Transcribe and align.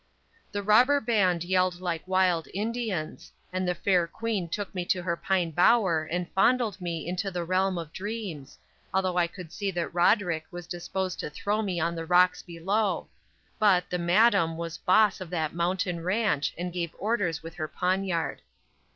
The 0.51 0.63
robber 0.63 0.99
band 0.99 1.43
yelled 1.43 1.79
like 1.79 2.07
wild 2.07 2.47
Indians, 2.55 3.31
and 3.53 3.67
the 3.67 3.75
fair 3.75 4.07
queen 4.07 4.49
took 4.49 4.73
me 4.73 4.83
to 4.85 5.03
her 5.03 5.15
pine 5.15 5.51
bower 5.51 6.05
and 6.11 6.27
fondled 6.31 6.81
me 6.81 7.07
into 7.07 7.29
the 7.29 7.43
realm 7.43 7.77
of 7.77 7.93
dreams, 7.93 8.57
although 8.95 9.17
I 9.17 9.27
could 9.27 9.51
see 9.53 9.69
that 9.69 9.93
Roderick 9.93 10.47
was 10.49 10.65
disposed 10.65 11.19
to 11.19 11.29
throw 11.29 11.61
me 11.61 11.79
on 11.79 11.93
the 11.93 12.07
rocks 12.07 12.41
below 12.41 13.09
but, 13.59 13.91
the 13.91 13.99
"madam" 13.99 14.57
was 14.57 14.79
"boss" 14.79 15.21
of 15.21 15.29
that 15.29 15.53
mountain 15.53 16.01
ranch 16.03 16.55
and 16.57 16.73
gave 16.73 16.95
orders 16.97 17.43
with 17.43 17.53
her 17.53 17.67
poniard. 17.67 18.41